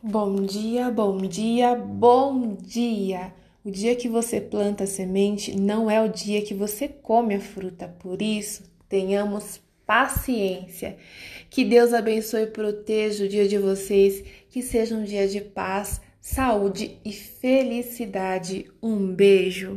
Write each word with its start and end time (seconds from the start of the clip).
Bom 0.00 0.42
dia, 0.42 0.92
bom 0.92 1.18
dia, 1.18 1.74
bom 1.74 2.54
dia! 2.54 3.34
O 3.64 3.70
dia 3.70 3.96
que 3.96 4.08
você 4.08 4.40
planta 4.40 4.84
a 4.84 4.86
semente 4.86 5.58
não 5.58 5.90
é 5.90 6.00
o 6.00 6.08
dia 6.08 6.40
que 6.40 6.54
você 6.54 6.86
come 6.86 7.34
a 7.34 7.40
fruta, 7.40 7.88
por 7.98 8.22
isso, 8.22 8.62
tenhamos 8.88 9.60
paciência. 9.84 10.96
Que 11.50 11.64
Deus 11.64 11.92
abençoe 11.92 12.42
e 12.42 12.46
proteja 12.46 13.24
o 13.24 13.28
dia 13.28 13.48
de 13.48 13.58
vocês, 13.58 14.22
que 14.48 14.62
seja 14.62 14.94
um 14.94 15.02
dia 15.02 15.26
de 15.26 15.40
paz, 15.40 16.00
saúde 16.20 16.96
e 17.04 17.12
felicidade. 17.12 18.70
Um 18.80 19.12
beijo! 19.12 19.66